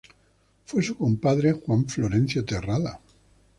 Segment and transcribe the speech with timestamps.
[0.65, 2.99] Fue su comandante Juan Florencio Terrada.